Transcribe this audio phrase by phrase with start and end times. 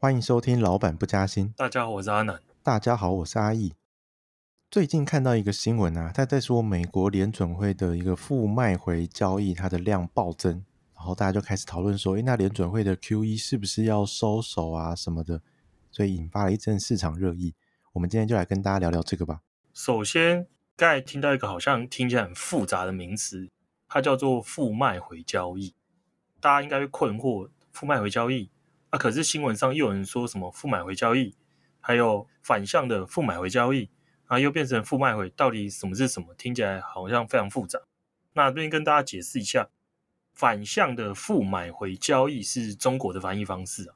[0.00, 1.48] 欢迎收听《老板不加薪》。
[1.56, 2.40] 大家好，我是阿南。
[2.62, 3.74] 大家好，我是阿义。
[4.70, 10.64] 最近看到一个新闻啊，他在说美国联准会的一个负卖回交易，它的量暴增，
[10.94, 15.42] 然后大家就开始讨论说，诶，那联准会的 QE 是不是要收手啊什么的？
[15.90, 17.56] 所以引发了一阵市场热议。
[17.94, 19.40] 我们今天就来跟大家聊聊这个吧。
[19.74, 20.46] 首先，
[20.76, 23.50] 刚才听到一个好像听起来很复杂的名词，
[23.88, 25.74] 它叫做负卖回交易。
[26.40, 28.48] 大家应该会困惑，负卖回交易。
[28.90, 28.98] 啊！
[28.98, 31.34] 可是新闻上又有人说什么负买回交易，
[31.78, 33.90] 还有反向的负买回交易，
[34.24, 36.32] 啊，又变成负卖回，到底什么是什么？
[36.34, 37.78] 听起来好像非常复杂。
[38.32, 39.68] 那这边跟大家解释一下，
[40.32, 43.94] 反向的负买回交易是中国的翻译方式啊，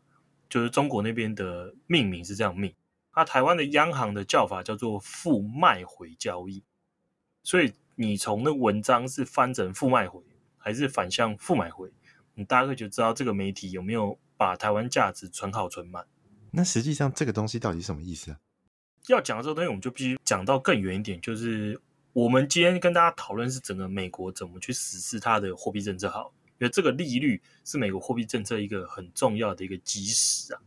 [0.51, 2.75] 就是中国那边的命名是这样命。
[3.13, 6.63] 啊，台湾的央行的叫法叫做负卖回交易。
[7.43, 10.21] 所以你从那文章是翻成负卖回，
[10.59, 11.91] 还是反向负买回，
[12.35, 14.19] 你大概就知道这个媒体有没有。
[14.43, 16.05] 把台湾价值存好存满，
[16.51, 18.41] 那实际上这个东西到底什么意思啊？
[19.07, 21.81] 要讲的这个东西，我们就必须讲到更远一点，就是
[22.13, 26.11] 我们今天跟大家讨论是整个美国怎么去实施它的货币政策。
[26.11, 30.61] 好，因为这个利率是美国货币政策一个很重要的一个基石啊。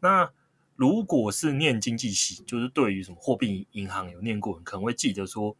[0.00, 0.28] 那
[0.74, 5.56] 如果是念经济系，就是对于什么货币银行有念过，可能会记得说，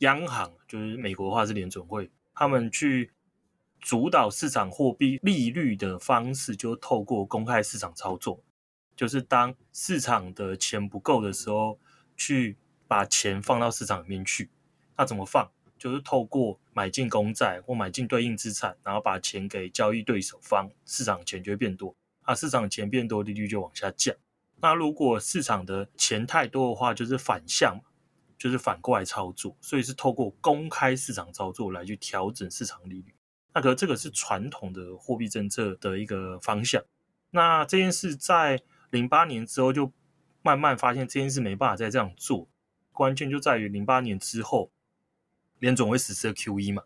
[0.00, 3.10] 央行就是美国的话是联准会，他们去。
[3.80, 8.42] 主导市场货币利率的方式，就透过公开市场操作，
[8.96, 11.78] 就是当市场的钱不够的时候，
[12.16, 14.50] 去把钱放到市场里面去。
[14.96, 15.50] 那怎么放？
[15.78, 21.94] 就是透过买进公债或买进对应资产，然后把钱给交易对手方，市场钱就会变多。
[22.22, 24.12] 啊，市场钱变多，利率就往下降。
[24.60, 27.80] 那如果市场的钱太多的话，就是反向，
[28.36, 29.56] 就是反过来操作。
[29.60, 33.14] 所以是透过公开市场操作来去调整市场利率。
[33.58, 36.80] 那个这个是传统的货币政策的一个方向。
[37.32, 39.92] 那这件事在零八年之后就
[40.42, 42.48] 慢慢发现这件事没办法再这样做，
[42.92, 44.70] 关键就在于零八年之后，
[45.58, 46.84] 联准会实施 QE 嘛，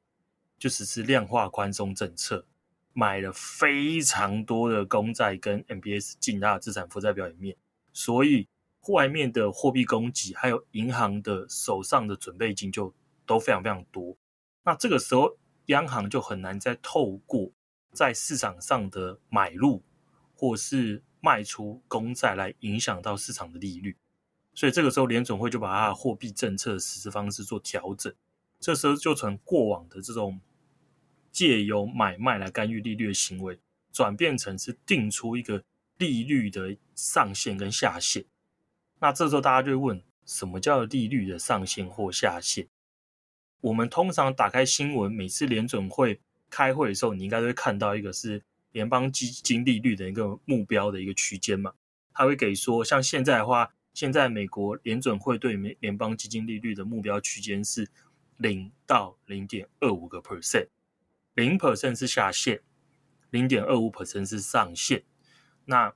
[0.58, 2.46] 就实施量化宽松政策，
[2.94, 7.54] 买了非常多的公债跟 MBS 进它的资产负债表里面，
[7.92, 8.48] 所以
[8.88, 12.94] 外面的货币供给还有银行的手上的准备金就
[13.26, 14.16] 都非常非常多。
[14.64, 15.36] 那这个时候。
[15.66, 17.50] 央行就很难再透过
[17.92, 19.82] 在市场上的买入
[20.34, 23.96] 或是卖出公债来影响到市场的利率，
[24.54, 28.12] 所以这个时候联总会就把它的货币政策实施方式做调整。
[28.58, 30.40] 这时候就从过往的这种
[31.30, 33.58] 借由买卖来干预利率的行为，
[33.92, 35.62] 转变成是定出一个
[35.98, 38.24] 利率的上限跟下限。
[39.00, 42.68] 那这时候大家就会问：什么叫利率的上限或下限？
[43.62, 48.42] 我们通常打开新闻，每次联准会开会的时候，你应该都会看到一个是
[48.72, 51.72] 联邦基金利率的一个目标的一个区间嘛。
[52.12, 57.88] 他会给说，像现在的话，现在美国联准会对美联邦基金利率的目标区间是
[58.36, 60.66] 零到零点二五个 percent，
[61.34, 62.62] 零 percent 是下限，
[63.30, 65.04] 零点二五 percent 是上限。
[65.66, 65.94] 那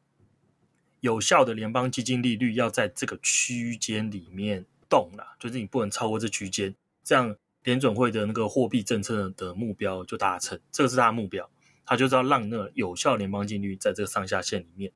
[1.00, 6.72] 有效的联邦基金利率要在这个区间里面动了，就是你不能超过这区间，
[7.02, 7.36] 这样。
[7.66, 11.50] 联准会的那个货币政策的目标就达成，这个是他的目标，
[11.84, 14.92] 他就是要让那个有效联邦利率在这个上下限里面。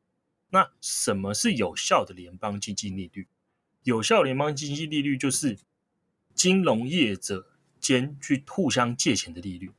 [0.50, 3.26] 那什么是有效的联邦基金利率？
[3.82, 5.59] 有效联邦基金利率就是
[6.32, 7.48] 金融业者
[7.80, 9.72] 间去互相借钱的利率，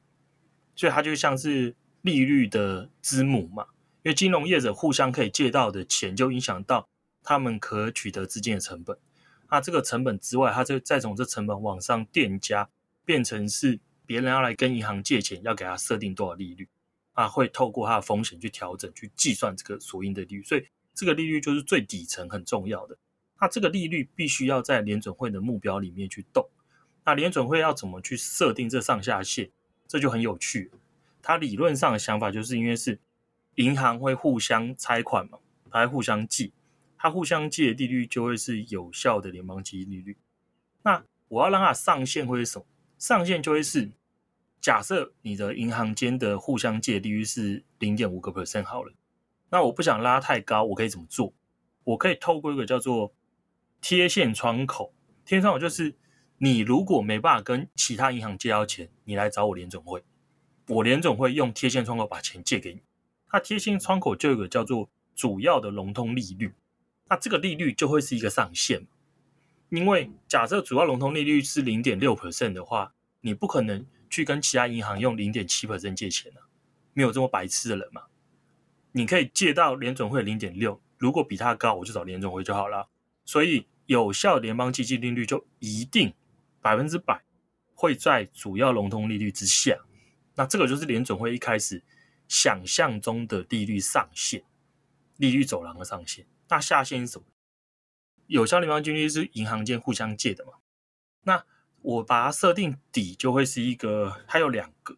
[0.75, 3.67] 所以它就像是利率的之母嘛。
[4.03, 6.89] 因为金融业者互相可以借到的钱，就影响到
[7.23, 8.97] 他们可取得资金的成本。
[9.49, 12.67] 那这个成本之外，它就再从这成本往上垫加。
[13.05, 16.67] 变成是别人要来跟银行借钱，要给他设定多少利率
[17.13, 17.27] 啊？
[17.27, 20.43] 会透过他的风险去调整，去计算这个所应的利率。
[20.43, 22.97] 所以这个利率就是最底层很重要的。
[23.39, 26.47] 那这个利率必须要在联准会的目标里面去动。
[27.03, 29.49] 那联准会要怎么去设定这上下限？
[29.87, 30.71] 这就很有趣。
[31.21, 32.99] 它理论上的想法就是因为是
[33.55, 35.39] 银行会互相拆款嘛，
[35.71, 36.51] 它互相借，
[36.97, 40.17] 它互相借的利率就会是有效的联邦基金利率。
[40.83, 42.65] 那我要让它上限会是什么？
[43.01, 43.89] 上限就会是，
[44.61, 48.93] 假设你的银行间的互相借利率是零点五个 percent 好了，
[49.49, 51.33] 那我不想拉太高，我可以怎么做？
[51.83, 53.11] 我可以透过一个叫做
[53.81, 54.93] 贴现窗口，
[55.25, 55.95] 贴现窗口就是
[56.37, 60.03] 你如果没办法跟其他银行借到钱，你来找我联总会，
[60.67, 62.81] 我联总会用贴现窗口把钱借给你。
[63.33, 66.53] 那贴现窗口就有一个叫做主要的融通利率，
[67.09, 68.85] 那这个利率就会是一个上限。
[69.71, 76.43] 因为假设主要融通利率是零点六 percent 的话，你不可能去跟其他银行用零点七 percent 借钱啊，
[76.93, 78.03] 没有这么白痴的人嘛。
[78.91, 82.89] 你可以借到联准会零点六，如果比它高，我就找联准会就好了。
[83.23, 86.13] 所以有效联邦基金利率就一定
[86.59, 87.23] 百分之百
[87.73, 89.77] 会在主要融通利率之下。
[90.35, 91.81] 那这个就是联准会一开始
[92.27, 94.43] 想象中的利率上限，
[95.15, 96.25] 利率走廊的上限。
[96.49, 97.23] 那下限是什么？
[98.31, 100.53] 有效联邦基金是银行间互相借的嘛？
[101.23, 101.43] 那
[101.81, 104.95] 我把它设定底，就会是一个，它有两个，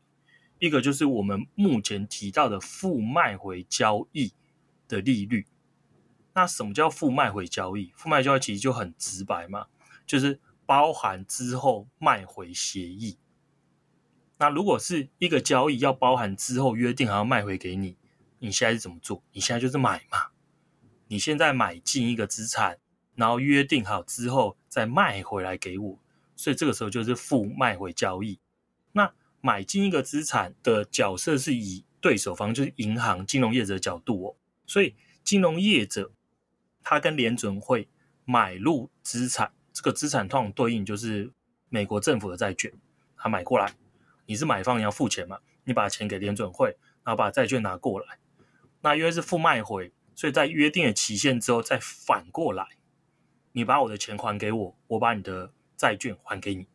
[0.59, 4.33] 一个就是我们目前提到的负卖回交易
[4.87, 5.47] 的利率。
[6.35, 7.91] 那什么叫负卖回交易？
[7.95, 9.65] 负卖交易其实就很直白嘛，
[10.05, 13.17] 就是包含之后卖回协议。
[14.37, 17.97] 那如果是一个交易要包含之后约定还要卖回给你，
[18.37, 19.23] 你现在是怎么做？
[19.31, 20.27] 你现在就是买嘛，
[21.07, 22.77] 你现在买进一个资产。
[23.15, 25.99] 然后约定好之后再卖回来给我，
[26.35, 28.39] 所以这个时候就是负卖回交易。
[28.93, 36.11] 那买进一个资产的角色是以对手方就是银行、金融业者的角度哦，所以金融业者
[36.83, 37.87] 他跟联准会
[38.25, 41.31] 买入资产，这个资产通常对应就是
[41.69, 42.71] 美国政府的债券，
[43.15, 43.73] 他买过来，
[44.25, 48.17] 你是买方你要付钱嘛，你把钱给联准会，然后把债券拿过来，
[48.81, 52.67] 那因为是负卖回，所以在约定的期限之后再反过来。
[53.53, 56.67] 你把我的钱还给我，我把你的债券还给你，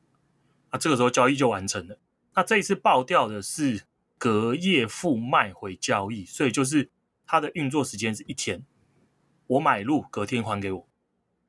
[0.73, 1.99] 那这个时候交易就完成了。
[2.35, 3.83] 那这一次爆掉的是
[4.17, 6.91] 隔夜负卖回交易，所以就是
[7.27, 8.65] 它的运作时间是一天，
[9.47, 10.89] 我买入隔天还给我。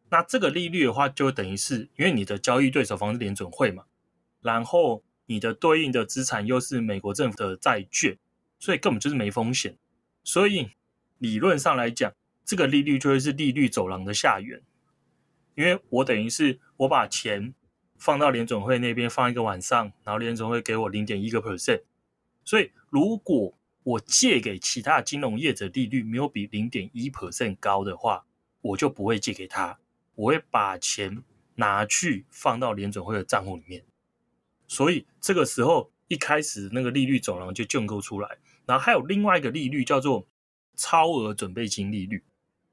[0.09, 3.83] 那这个利率的话，就等于是因为你的交易对手方是联准会嘛，
[4.41, 8.17] 然后你的对应的资产又是美国政府的债券，
[8.57, 9.77] 所以根本就是没风险。
[10.23, 10.71] 所以
[11.19, 12.11] 理论上来讲，
[12.43, 14.63] 这个利率就会是利率走廊的下缘。
[15.59, 17.53] 因为我等于是我把钱
[17.97, 21.81] 放到联准会那边放一个晚上，然后联准会给我零点一个 percent，
[22.45, 23.53] 所以如果
[23.83, 28.25] 我借给其他金融业者利率没有比零点一 percent 高的话，
[28.61, 29.77] 我就不会借给他，
[30.15, 31.21] 我会把钱
[31.55, 33.83] 拿去放到联准会的账户里面。
[34.65, 40.25] 所以这个时候一开始那个利率走廊就建构出来，然后还有另外一个利率叫做
[40.77, 42.23] 超额准备金利率。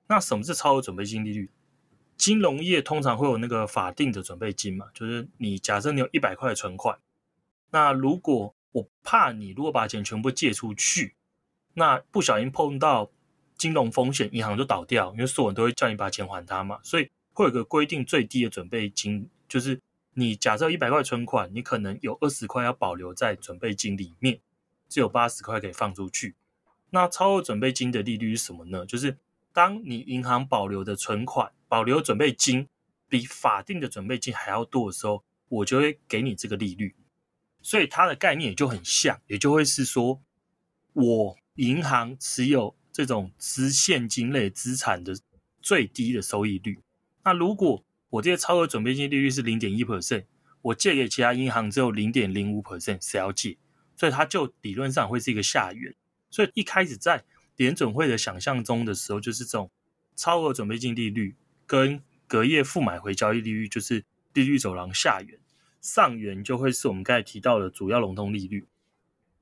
[0.06, 1.50] 那什么是超额准备金利率？
[2.16, 6.98] 金融业通常会有那个法定的准备金嘛，就是你假设你有一百块存款，
[7.70, 11.14] 那如果我怕你如果把钱全部借出去，
[11.74, 13.10] 那不小心碰到
[13.58, 19.78] 金融风险，银行就倒掉，因为所有人都会叫你把钱还他嘛，所以会有个规定最低的准备金，就是
[20.14, 24.40] 你假设一百块存款，你可能有二十块要保留在准备金里面，
[24.88, 26.34] 只有八十块可以放出去。
[26.90, 28.86] 那超额准备金的利率是什么呢？
[28.86, 29.18] 就是
[29.52, 31.52] 当你银行保留的存款。
[31.68, 32.68] 保留准备金
[33.08, 36.94] 比法定的准备金还要多的时候，我就会给你这个利率。
[37.62, 40.22] 所以它的概念也就很像，也就会是说，
[40.92, 45.18] 我银行持有这种资现金类资产的
[45.60, 46.78] 最低的收益率。
[47.24, 50.26] 那如果我这些超额准备金利率是零点一 percent，
[50.62, 53.58] 我借给其他银行只有零点零五 percent，谁要借？
[53.96, 55.92] 所以它就理论上会是一个下缘。
[56.30, 57.24] 所以一开始在
[57.56, 59.70] 联准会的想象中的时候，就是这种
[60.14, 61.34] 超额准备金利率。
[61.66, 65.38] 跟隔夜负买回交易利率就是利率走廊下缘，
[65.80, 68.68] 上缘就会是我们刚才提到的主要融通利率。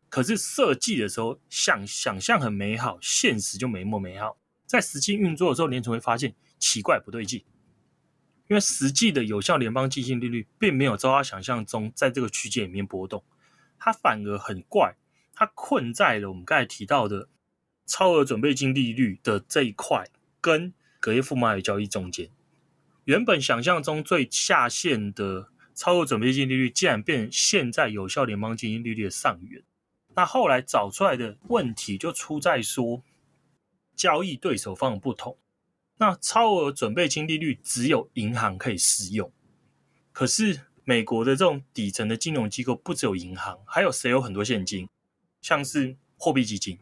[0.09, 4.38] 可是设计的时候想想象很美好，现实就没那么美好。
[4.65, 7.45] 在实际运作的时候，联准会发现奇怪不对劲，
[8.49, 13.25] 因为实际的有效联邦基金利率并没有照他想象中在这个区间里面波动，
[13.78, 14.95] 它反而很怪，
[15.35, 17.28] 它困在了我们刚才提到的
[17.85, 20.09] 超额准备金利率的这一块
[20.40, 20.73] 跟。
[21.04, 22.30] 隔夜负卖回交易中间，
[23.04, 29.62] 原本想象中最下限的超额准备金利率，竟然变现在有效联邦基金利率的上缘。
[30.14, 33.02] 那后来找出来的问题就出在说，
[33.94, 35.37] 交易对手方不同。
[35.99, 39.30] 那超额准备金利率只有银行可以适用，
[40.11, 44.88] 可是美国的这种底层的金融机构不只有银行，还有谁有很多现金，
[45.42, 46.78] 像是货币基金，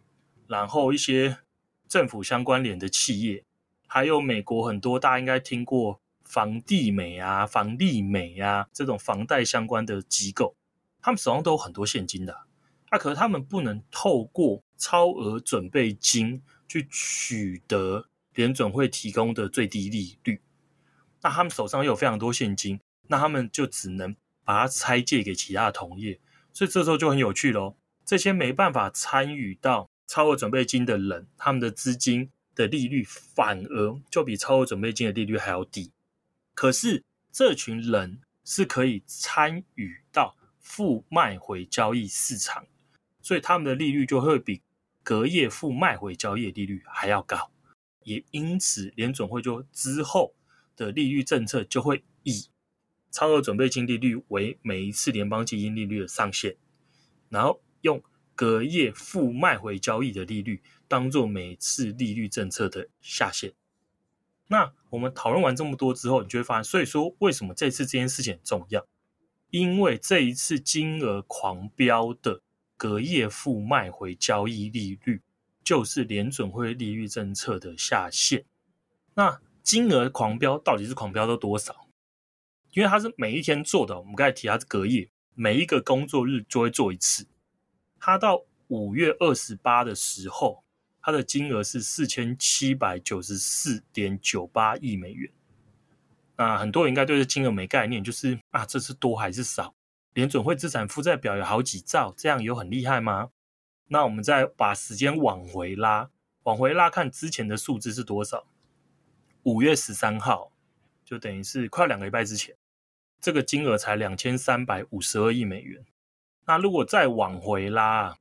[0.46, 1.38] 然后一些
[1.88, 3.42] 政府相关联的企业。
[3.94, 10.56] 还有美国很多大家应该听过房地美啊、房利美啊这种房贷相关的机构，
[11.02, 12.32] 他们手上都有很多现金的，
[12.88, 20.40] 啊，可是他们不能透过超额准备金去取得联准会提供的最低利率，
[21.20, 26.18] 那他们手上又有非常多现金，那他们就只能把它拆借给其他同业，
[26.54, 32.30] 所以这时候就很有趣喽，这些没办法参与到超额准备金的人，他们的资金。
[32.54, 35.92] 的利率反而就比超额准备金的利率还要低，
[36.54, 42.66] 可是这群人是可以参与到负卖回交易市场，
[43.20, 44.62] 所以他们的利率就会比
[45.02, 47.50] 隔夜负卖回交易利率还要高，
[48.04, 50.34] 也因此联准会就之后
[50.76, 52.48] 的利率政策就会以
[53.10, 56.56] 超额准备金利率为每一次联邦基金利率的上限，
[57.28, 58.02] 然后用
[58.34, 63.54] 隔夜负卖回交易的利率当做每次利率政策的下限。
[64.48, 68.86] 那我们讨论完这么多之后，你就会发现，所以说为什么这次这件事情很重要？
[69.48, 72.42] 因为这一次金额狂飙的
[72.76, 75.22] 隔夜负卖回交易利率，
[75.64, 78.44] 就是联准会利率政策的下限。
[79.14, 81.88] 那金额狂飙到底是狂飙到多少？
[82.72, 87.26] 因为它是每一天做的，我们刚才提它是隔夜，每一个工作日就会做一次。
[87.98, 90.62] 它到五月二十八的时候。
[91.02, 95.30] 它的金额是四千七百九十四点九八亿美元。
[96.36, 99.74] 那很多人应该对这金额没概念，就是啊，这是多还是少？
[100.14, 103.30] 联准会资产负债表有好几兆，这样有很厉害吗？
[103.88, 106.08] 那我们再把时间往回拉，
[106.44, 108.46] 往回拉看之前的数字是多少？
[109.42, 110.52] 五月十三号，
[111.04, 112.54] 就等于是快两个礼拜之前，
[113.20, 115.84] 这个金额才两千三百五十二亿美元。
[116.46, 118.16] 那如果再往回拉，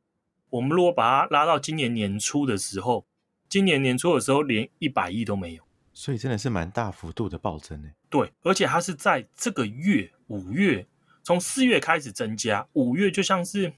[0.52, 3.06] 我们如果把它拉到今年年初的时候，
[3.48, 7.90] 今年年初的时候连一百亿都没有，所以真的是蛮大幅度的暴增呢。
[8.10, 10.86] 对，而且它是在这个月五月，
[11.24, 13.74] 从四月开始增加，五月就像是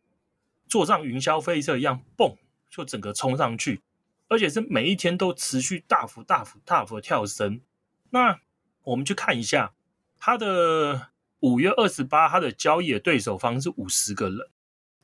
[0.68, 2.36] 坐上云霄飞车一样，蹦
[2.72, 3.82] 就整个冲上去，
[4.27, 7.62] 而且是每一天都持续大幅、大幅、大幅的跳升。
[8.10, 8.39] 那
[8.84, 9.74] 我们去看一下，
[10.20, 11.10] 它的
[11.42, 14.50] 五月二十八，它的交易的对手方是五十个人，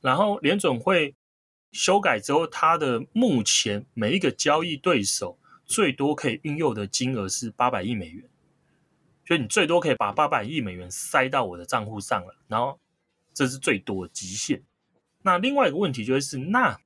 [0.00, 1.14] 然后联准会。
[1.72, 8.28] 修改之后，它的目前每一个交易对手最多可以运用的金额是八百亿美元，
[9.24, 12.76] 所以你最多可以把八百亿美元塞到我的账户上了，然后
[13.32, 14.64] 这是最多的极限。
[15.22, 16.76] 那另外一个问题就是，那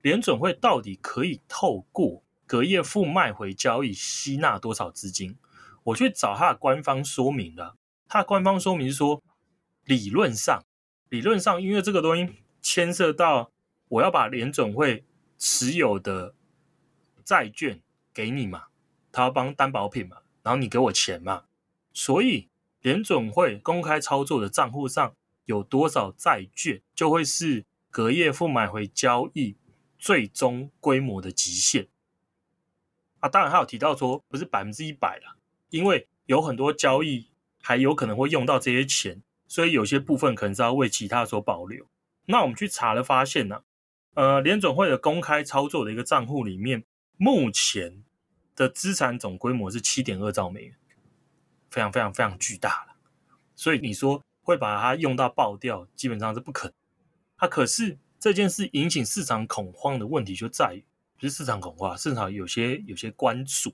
[0.00, 5.36] 联准会到底可以透过隔夜负卖回交易吸纳多少资金？
[5.84, 7.76] 我去找它的官方说明了，
[8.08, 9.22] 它的官方说明说，
[9.84, 10.64] 理论上，
[11.10, 13.51] 理论上，因为这个东西牵涉到。
[13.92, 15.04] 我要把联准会
[15.36, 16.34] 持有的
[17.24, 17.82] 债券
[18.14, 18.68] 给你嘛，
[19.10, 21.44] 他要帮担保品嘛，然后你给我钱嘛，
[21.92, 22.48] 所以
[22.80, 29.56] 联准会公开操作的账户上有多少债券，就会是隔夜负买回交易
[29.98, 31.88] 最终规模的极限
[33.20, 33.28] 啊。
[33.28, 35.36] 当然，他有提到说不是百分之一百啦，
[35.68, 37.28] 因为有很多交易
[37.60, 41.86] 还有可能会用到这些钱，所以有些部分可能是要为其他所保留。
[42.24, 43.64] 那我们去查了，发现呢、
[44.14, 46.84] 呃，联准会的公开操作的一个账户里面，
[47.16, 48.04] 目前
[48.54, 50.74] 的资产总规模是七点二兆美元，
[51.70, 52.96] 非常非常非常巨大了。
[53.56, 56.74] 所以你说会把它用到爆掉，基本上是不可能。
[57.38, 60.84] 它、啊、可是这件事引起市场恐慌的问题就在于，
[61.18, 63.72] 不是市场恐慌，市场有些有些关注，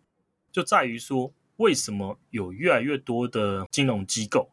[0.53, 4.53] 就在于说，为什么有越来越多的金融机构，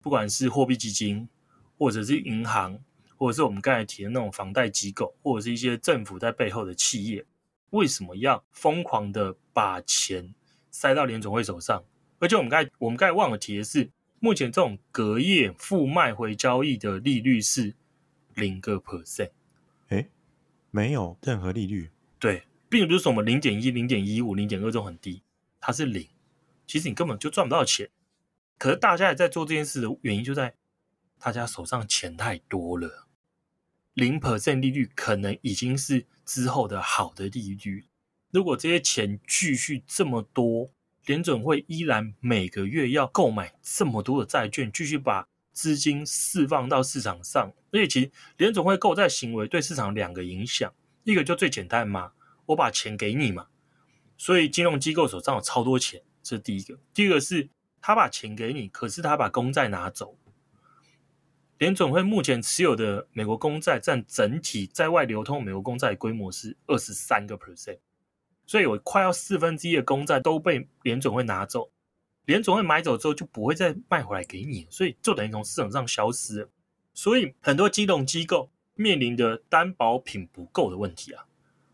[0.00, 1.28] 不管是货币基金
[1.76, 2.80] 或者是银行。
[3.16, 7.24] 或者是我们刚才提的那种房贷机构，或者是一些政府在背后的企业，
[7.70, 10.34] 为什么要疯狂的把钱
[10.70, 11.82] 塞到联总会手上？
[12.18, 17.74] 而且我们刚才我们刚才忘了提的是，目前这种隔夜负卖回交易的利率是
[18.34, 19.30] 零个 percent，
[19.88, 20.08] 诶，
[20.70, 21.90] 没有任何利率。
[22.18, 25.22] 对，并不是什么零点一、零点一五、零点二这种很低，
[25.60, 26.08] 它是零。
[26.66, 27.88] 其实你根本就赚不到钱。
[28.58, 30.54] 可是大家也在做这件事的原因就在
[31.18, 33.05] 大家手上钱太多了。
[33.96, 37.86] 零 percent 利率可能已经是之后的好的利率。
[38.30, 40.70] 如果这些钱继续这么多，
[41.06, 47.50] 联准会依然每个月要购买这么多的债券，继续把资金释放到市场上。
[47.72, 50.70] 而且，其实联准会购债行为对市场两个影响：
[51.04, 52.12] 一个就最简单嘛，
[52.44, 53.46] 我把钱给你嘛，
[54.18, 57.48] 所以金融机构手上有超多钱，这是第一个；第二个是
[57.80, 60.18] 他把钱给你，可是他把公债拿走。
[61.58, 67.78] 联准会目前持有的美国公债占整体在外流通美国公债规模是二十三个 percent，
[68.46, 71.70] 所以有快要四分之一的公债都被联准会拿走。
[72.26, 76.48] 联准会买走之后就不会再卖回来给你，所以就等于从市场上消失。
[76.92, 81.24] 所以很多金融机构面临的担保品不够的问题啊，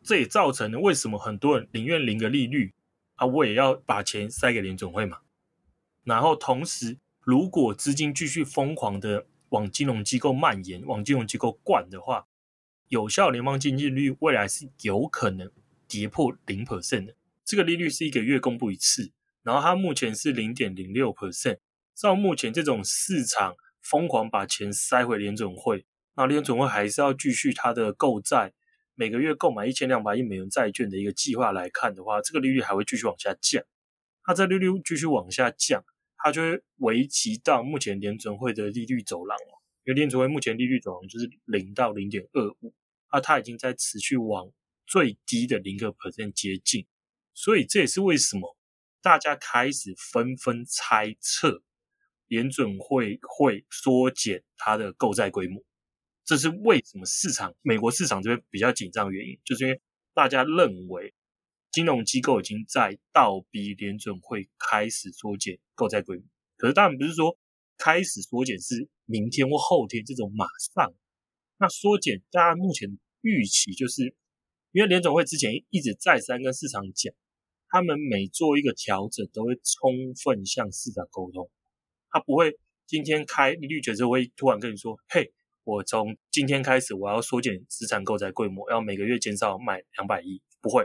[0.03, 2.73] 这也造成了为什么很多人宁愿零个利率
[3.17, 5.19] 啊，我也要把钱塞给联准会嘛。
[6.05, 12.27] 然后同时，如果资金继续疯狂的往金融机构蔓延，往金融机构灌的话，
[12.89, 15.53] 有效联邦基金率未来是有可能
[15.87, 17.15] 跌破零 percent 的。
[17.45, 21.59] 这个利率是一个月公布一次，然后它目前是零点零六 percent。
[21.95, 25.85] 照目前这种市场疯狂把钱塞回联准会，
[26.17, 28.55] 那联准会还是要继续它的购债，
[28.95, 33.63] 每个月购买一千两百亿美元债券的一个计划来看的话，这个利率还会继续往下降。
[34.25, 35.85] 它这利率继续往下降，
[36.23, 39.59] 它就会危及到目前联准会的利率走廊哦。
[39.85, 42.73] 因为联准会目前利率走廊就是零到零点二五，
[43.09, 44.51] 啊它已经在持续往
[44.87, 46.87] 最低的零个 percent 接近，
[47.35, 48.57] 所以这也是为什么
[49.01, 51.63] 大家开始纷纷猜测
[52.29, 55.63] 联准会会缩减它的购债规模。
[56.25, 59.81] 这是为什么市场美国市场这边比较紧张的原因，就是因为
[60.15, 61.13] 大家认为
[61.73, 66.25] 金融机构已经在倒逼联准会开始缩减购债规模。
[66.57, 67.37] 可是当然不是说
[67.77, 70.95] 开始缩减是明天或后天这种马上。
[71.59, 74.15] 那缩减大家目前预期就是，
[74.71, 77.13] 因为联准会之前一直再三跟市场讲，
[77.69, 81.51] 他们每做一个调整都会充分向市场沟通，
[82.11, 85.33] 他不会今天开利率决策会突然跟你说，嘿。
[85.65, 90.43] 我从今天开始，我要缩减资产购债规模，要每个月减少买两百亿。
[90.61, 90.85] 不会，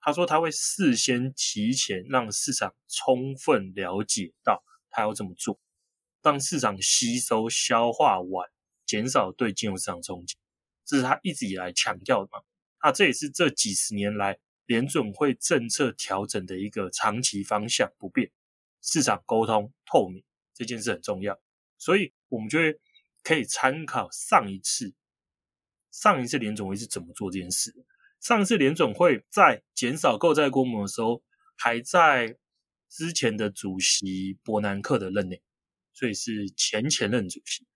[0.00, 5.60] 他说他会事先提前让市场充分了解到他要怎么做，
[6.22, 8.48] 让市场吸收消化完，
[8.86, 10.36] 减少对金融市场冲击。
[10.84, 12.42] 这是他一直以来强调的嘛。
[12.82, 18.30] 那这也是这几十年来联准会政策调整的一个长期方向不变，
[18.80, 20.24] 市场沟通透明
[20.54, 21.38] 这件事很重要，
[21.76, 22.80] 所以我们就会。
[23.24, 24.94] 可以参考上一次，
[25.90, 27.74] 上一次联准会是怎么做这件事。
[28.20, 31.22] 上次联准会在减少购债规模的时候，
[31.56, 32.36] 还在
[32.88, 35.42] 之前的主席伯南克的任内，
[35.92, 37.66] 所以是前前任主席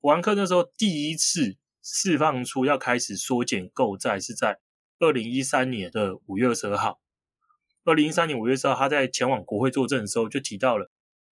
[0.00, 4.60] 伯南克那时候第一次释放出要开始缩减购债，是在
[4.98, 7.00] 二零一三年的五月二十二号。
[7.84, 10.90] 二零一三年五月二十二号，他在前往国会作证的时候就提到了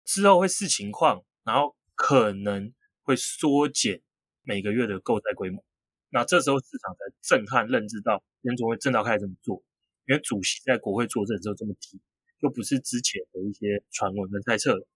[0.04, 2.72] 之后会视情况，然后可能。
[3.02, 4.02] 会缩减
[4.42, 5.64] 每个月的购债规模，
[6.10, 9.62] 那这时候市场才震撼认知到联总会正要开始这么做，
[10.06, 12.00] 因为主席在国会作证的时候这么提，
[12.40, 14.86] 就不是之前的一些传闻跟猜测了。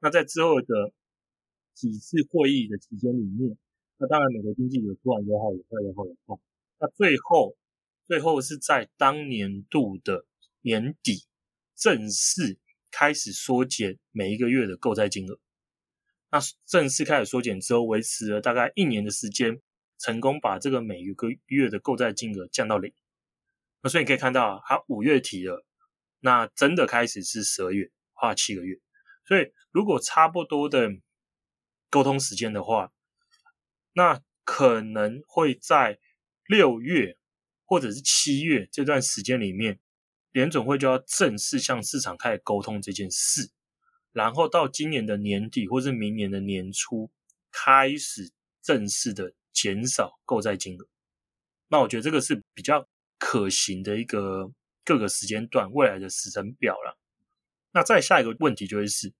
[0.00, 0.92] 那在之后的
[1.74, 3.56] 几次会议的期间里面，
[3.98, 6.40] 那当然美国经济有突然有好有坏有好有坏，
[6.78, 7.56] 那最后
[8.06, 10.24] 最后是在当年度的
[10.62, 11.24] 年底
[11.74, 12.58] 正式
[12.90, 15.38] 开始缩减每一个月的购债金额。
[16.30, 19.60] 那正式开始缩减之后，维持了大概一年的时间，
[20.00, 22.92] 成功把这个每一个月的购债金额降到零。
[23.82, 25.64] 那所以你可以看到，它五月提了，
[26.20, 28.80] 那真的开始是十二月，花七个月。
[29.26, 30.90] 所以如果差不多的
[31.90, 32.92] 沟通时间的话，
[33.92, 36.00] 那可能会在
[36.46, 37.18] 六月
[37.64, 39.78] 或者是七月这段时间里面，
[40.32, 43.50] 联准会就要正式向市场开始沟通这件事。
[44.12, 47.12] 然后到今年的年底，或是明年的年初，
[47.52, 50.86] 开始正式的减少购债金额。
[51.68, 54.50] 那我觉得这个是比较可行的一个
[54.84, 56.98] 各个时间段未来的时程表了。
[57.72, 59.12] 那再下一个问题就会是，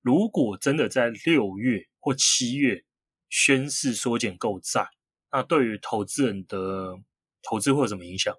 [0.00, 2.84] 如果真的在六月或七月
[3.28, 4.88] 宣示缩减购债，
[5.30, 6.94] 那对于投资人的
[7.42, 8.34] 投资会有什么影响？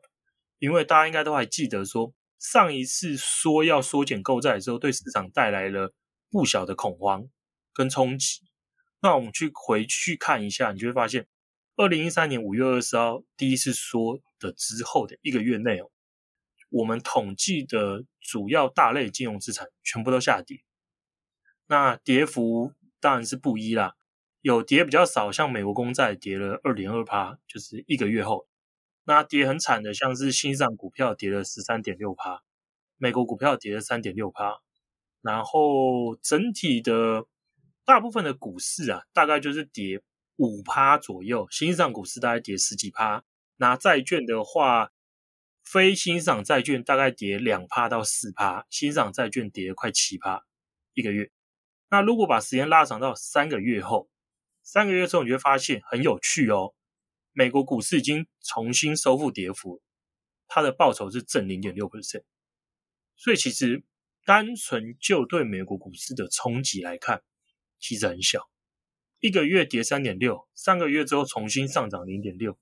[0.60, 2.14] 因为大家应该都还记得说。
[2.40, 5.94] 上一次说要缩减购债的时候，对市场带来了
[6.30, 7.30] 不小的恐慌
[7.72, 8.42] 跟冲击。
[9.04, 11.28] 那我们去回去看一下，你就会发现，
[11.76, 15.92] 二零一三年五月二十号第一次说的之后的一个月内哦，
[16.70, 20.64] 我们统计的主要大类金融资产全部都下跌。
[21.68, 23.96] 那跌幅当然是不一啦，
[24.40, 28.48] 有跌比较少，像美国公债跌了二点二趴，就是一个月后。
[29.04, 32.42] 那跌很惨的，像是新上股票跌了十三点六趴，
[32.96, 34.62] 美国股票跌了三点六趴，
[35.22, 37.26] 然后整体的
[37.86, 40.02] 大部分的股市啊，大概就是跌
[40.38, 41.48] 五趴左右。
[41.52, 43.24] 新上股市大概跌十几趴，
[43.58, 44.92] 拿债券的话，
[45.64, 50.46] 非新上债券大概跌两趴到四趴，新上债券跌了快七趴
[50.94, 51.32] 一个月。
[51.90, 54.10] 那如果把时间拉长到三个月后，
[54.64, 56.74] 三个月之后，你会发现很有趣哦。
[57.34, 59.82] 美国股市已经重新收复跌幅，
[60.48, 62.24] 它的报酬是正零点六 percent，
[63.16, 63.84] 所以其实
[64.24, 67.24] 单纯就对美国股市的冲击来看，
[67.84, 68.50] 其实很小。
[69.20, 72.58] 一个月跌三点六，三个月之后重新上涨零点六，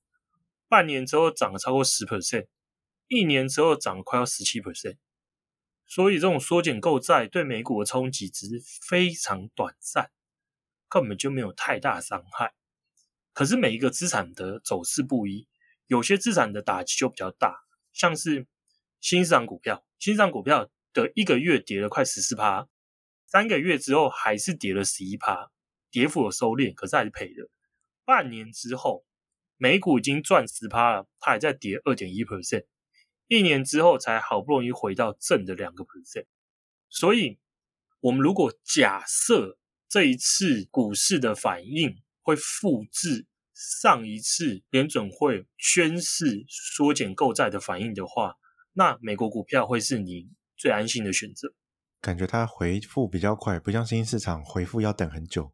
[0.68, 2.48] 半年之后涨了超过十 percent，
[3.08, 4.98] 一年之后涨了快要十七 percent。
[5.86, 10.10] 所以这种缩减购债对美股的冲击只是非常短暂，
[10.90, 12.54] 根本就没有太大伤害。
[13.34, 15.48] 可是每一个资产的走势不一，
[15.88, 17.60] 有些资产的打击就比较大，
[17.94, 18.48] 像是
[19.00, 22.68] 新兴股票，新兴股票的一个月跌了快十四趴，
[23.32, 25.50] 三个月之后还是跌了十一趴，
[25.90, 27.50] 跌幅有收敛，可是还是赔的。
[28.04, 29.06] 半年之后，
[29.56, 32.66] 美股已经赚十趴了，它还在跌二点一 percent，
[33.30, 36.26] 一年之后才好不容易回到正的两个 percent。
[36.90, 37.40] 所以，
[38.02, 48.36] 我们如果假设这一次股市的反应会复制上一次联准会宣示缩减购债的反应的话，
[48.74, 51.54] 那美国股票会是你最安心的选择。
[52.02, 55.54] 感觉它回复比较快，不像新兴市场回复要等很久。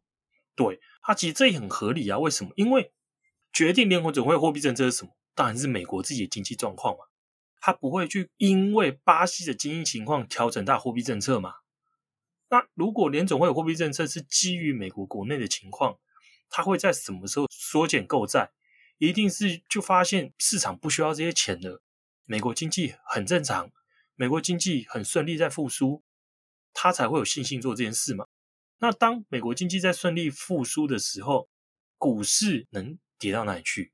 [0.56, 2.18] 对，它其实这也很合理啊。
[2.18, 2.50] 为什么？
[2.56, 2.92] 因为
[3.52, 5.12] 决定联准会货币政策是什么？
[5.34, 7.04] 当然是美国自己的经济状况嘛。
[7.60, 11.56] 它不会去因为巴西的经济情况调整它货币政策嘛。
[12.50, 15.98] 那如果联总会有货币政策是基于美国国内的情况，
[16.48, 18.52] 它会在什么时候缩减购债？
[18.96, 21.82] 一定是就发现市场不需要这些钱了，
[22.24, 23.70] 美国经济很正常，
[24.16, 26.02] 美国经济很顺利在复苏。
[26.72, 28.26] 他才会有信心做这件事嘛。
[28.78, 31.48] 那当美国经济在顺利复苏的时候，
[31.96, 33.92] 股市能跌到哪里去？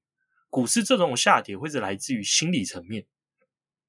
[0.50, 3.06] 股市这种下跌会是来自于心理层面，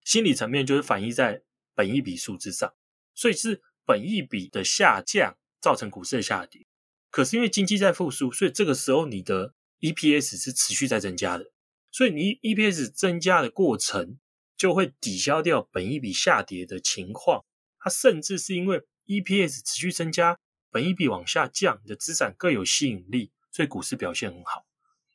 [0.04, 1.44] 心理层面就是反映在
[1.74, 2.74] 本益比数字上，
[3.14, 6.66] 所以是本益比的下降造成股市的下跌。
[7.12, 11.52] 可是因为经济在复苏，所以这个时候你的 EPS 是持续在增加的，
[11.92, 14.18] 所以你 EPS 增加的过程
[14.58, 17.46] 就会抵消掉本益比下跌的情况。
[17.86, 20.40] 它甚至是因为 EPS 持续增加，
[20.72, 24.66] 本益比往下降，你的资产更有吸引力，所以股市表现很好。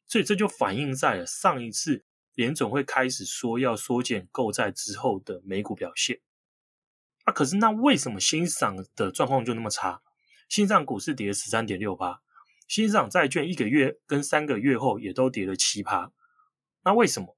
[0.06, 2.04] 所以这就反映在了上一次
[2.36, 6.20] 联总会开始说要缩减购债之后的美股表现。
[7.24, 10.00] 啊，可是那为什么新兴的状况就那么差？
[10.48, 12.20] 新上股市跌十三点六八，
[12.68, 16.12] 新上债券一个月跟三个月后也都跌了七趴。
[16.84, 17.36] 那为什么？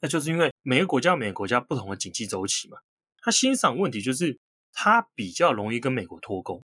[0.00, 2.78] 那就是因为每个国家每个国家不同的景气周期嘛。
[3.20, 4.40] 它新兴问题就是。
[4.72, 6.64] 它比较容易跟美国脱钩，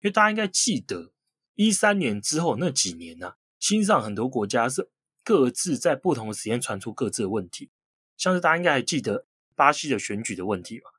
[0.00, 1.12] 因为大家应该记得
[1.54, 4.90] 一三年之后那几年呢、啊，新上很多国家是
[5.22, 7.70] 各自在不同的时间传出各自的问题，
[8.16, 10.90] 像是大家应该还记得巴西的选举的问题嘛，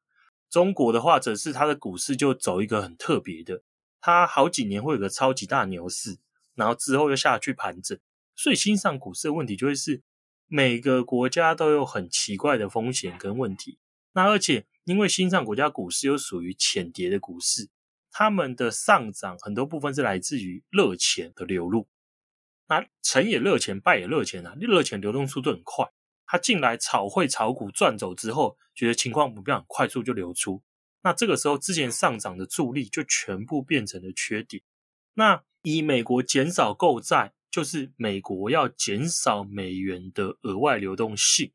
[0.50, 3.62] 中国的话则是它的股市就走一个很特别的，
[4.00, 6.18] 它好几年会有个超级大牛市，
[6.56, 8.00] 然后之后又下去盘整，
[8.36, 10.02] 所以新上股市的问题就会是
[10.48, 13.78] 每个国家都有很奇怪的风险跟问题，
[14.14, 14.66] 那而且。
[14.86, 17.70] 因为新上国家股市又属于浅跌的股市，
[18.12, 21.88] 他们的上涨很多部分是来自于热钱的流入。
[22.68, 24.56] 那成也热钱，败也热钱啊！
[24.60, 25.86] 热钱流动速度很快，
[26.26, 30.64] 他进来炒汇炒股赚走之后，觉得情况不妙，快速就流出。
[31.02, 34.64] 那这个时候之前上涨的助力就全部变成了缺点。
[35.14, 41.52] 那以美国减少购债，就是美国要减少美元的额外流动性。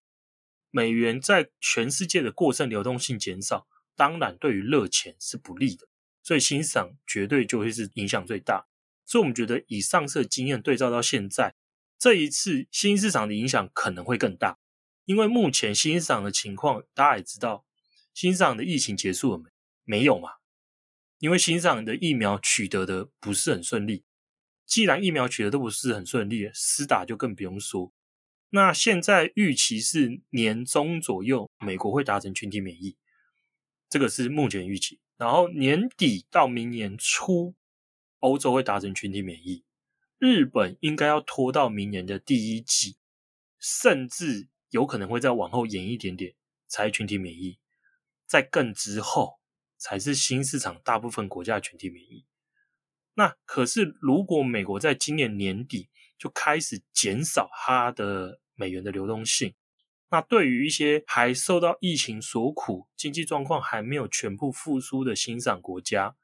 [0.70, 5.88] 美元在全世界的过剩流动性减少，当然对于热钱是不利的，
[6.22, 8.66] 所以新涨绝对就会是影响最大。
[9.04, 11.56] 所以我们觉得以上次的经验对照到现在，
[11.98, 14.58] 这一次新市场的影响可能会更大，
[15.04, 17.66] 因为目前新市场的情况大家也知道，
[18.14, 19.50] 新市场的疫情结束了没？
[19.84, 20.30] 没有嘛？
[21.18, 24.04] 因为新市场的疫苗取得的不是很顺利，
[24.64, 27.92] 既然疫苗取得都不是很顺利，施打就更不用说。
[28.50, 32.96] 那现在预期是年中左右，美国会达成群体免疫，
[33.88, 35.00] 这个是目前预期。
[35.16, 37.54] 然后年底到明年初，
[38.18, 39.64] 欧洲会达成群体免疫，
[40.18, 42.96] 日本应该要拖到明年的第一季，
[43.58, 46.34] 甚至有可能会再往后延一点点
[46.66, 47.58] 才群体免疫，
[48.26, 49.38] 在更之后
[49.76, 52.24] 才是新市场大部分国家的群体免疫。
[53.14, 59.54] 那可是如果美国在今年年底，就开始减少它的美元的流动性，
[60.10, 66.14] 那对于一些还受到疫情所苦、经济状况还没有全部复苏的新兴国家，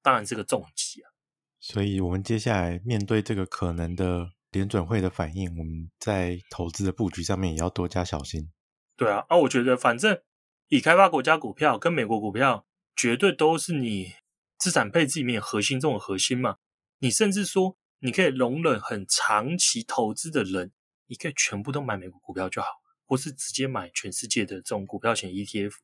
[0.00, 1.10] 当然是个重击啊。
[1.58, 8.52] 所以，我们接下来面对这个可能的联准会的反应，我们在投资的布局上面也要多加小心。
[8.96, 10.22] 对啊，啊，我觉得反正
[10.68, 14.12] 已开发国家股票跟美国股票绝对都是你
[14.56, 16.58] 资产配置里面核心中的核心嘛。
[17.00, 17.76] 你甚至说。
[18.00, 20.72] 你可以容忍很长期投资的人，
[21.06, 22.68] 你可以全部都买美国股票就好，
[23.04, 25.74] 或是直接买全世界的这种股票型 ETF，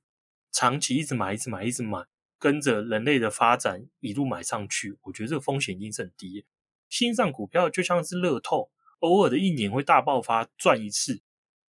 [0.53, 2.07] 长期一直买，一直买，一直买，
[2.39, 4.97] 跟着人类的发展一路买上去。
[5.03, 6.47] 我觉得这个风险已经是很低。
[6.89, 11.23] 新上股票就像是乐透，偶尔的一年会大爆发赚一次，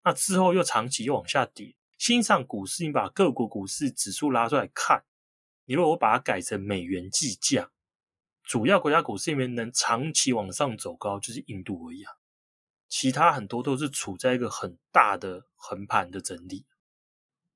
[0.03, 1.75] 那之后又长期又往下跌。
[1.97, 5.05] 新上股市，你把各国股市指数拉出来看，
[5.65, 7.71] 你如果把它改成美元计价。
[8.45, 12.13] 主要国家股市里面能长期往上走高，就是印度而已啊，
[12.88, 16.65] 其他很多都是处在一个很大的横盘的整理。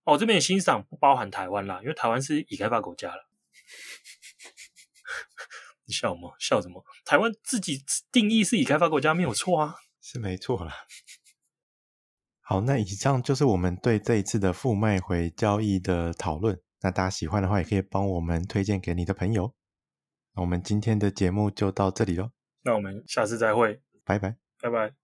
[0.03, 3.29] 哦，这边的欣赏不包含台湾啦，因为台湾是已开发国家了。
[5.85, 6.35] 你笑什么？
[6.39, 6.83] 笑什么？
[7.05, 10.73] 台湾自己定义是已开发国家没有错啊，是没错啦。
[12.41, 16.59] 好，那以上就是我们对这一次的负卖回交易的讨论。
[16.81, 19.53] 那大家喜欢的话，也可以帮我们推荐给你的朋友。
[20.39, 22.31] 那我们今天的节目就到这里喽。
[22.63, 24.93] 那我们下次再会，拜拜，拜拜。